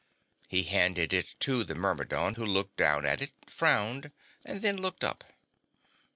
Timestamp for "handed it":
0.63-1.35